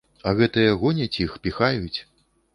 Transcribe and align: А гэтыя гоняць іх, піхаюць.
А 0.29 0.31
гэтыя 0.39 0.71
гоняць 0.85 1.19
іх, 1.27 1.37
піхаюць. 1.45 1.99